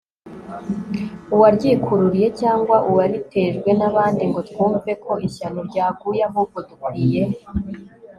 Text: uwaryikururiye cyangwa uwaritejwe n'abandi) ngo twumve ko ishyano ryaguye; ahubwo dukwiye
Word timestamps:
uwaryikururiye 1.33 2.27
cyangwa 2.39 2.75
uwaritejwe 2.89 3.69
n'abandi) 3.79 4.21
ngo 4.29 4.41
twumve 4.49 4.91
ko 5.03 5.11
ishyano 5.27 5.59
ryaguye; 5.69 6.21
ahubwo 6.29 6.57
dukwiye 6.67 7.21